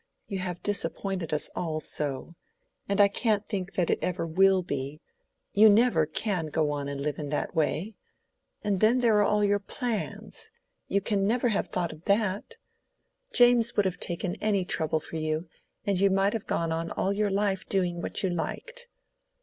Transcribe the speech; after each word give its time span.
"You 0.27 0.39
have 0.39 0.63
disappointed 0.63 1.31
us 1.31 1.51
all 1.55 1.79
so. 1.79 2.33
And 2.89 2.99
I 2.99 3.07
can't 3.07 3.45
think 3.45 3.73
that 3.75 3.91
it 3.91 3.99
ever 4.01 4.25
will 4.25 4.63
be—you 4.63 5.69
never 5.69 6.07
can 6.07 6.47
go 6.47 6.73
and 6.73 6.99
live 6.99 7.19
in 7.19 7.29
that 7.29 7.53
way. 7.53 7.93
And 8.63 8.79
then 8.79 9.01
there 9.01 9.15
are 9.19 9.23
all 9.23 9.43
your 9.43 9.59
plans! 9.59 10.49
You 10.87 11.01
never 11.11 11.49
can 11.49 11.53
have 11.53 11.67
thought 11.67 11.91
of 11.93 12.05
that. 12.05 12.55
James 13.31 13.75
would 13.75 13.85
have 13.85 13.99
taken 13.99 14.37
any 14.41 14.65
trouble 14.65 14.99
for 15.01 15.17
you, 15.17 15.47
and 15.85 15.99
you 15.99 16.09
might 16.09 16.33
have 16.33 16.47
gone 16.47 16.71
on 16.71 16.89
all 16.89 17.13
your 17.13 17.29
life 17.29 17.69
doing 17.69 18.01
what 18.01 18.23
you 18.23 18.31
liked." 18.31 18.87